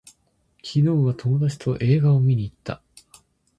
[0.63, 2.81] 昨日は友達と映画を見に行った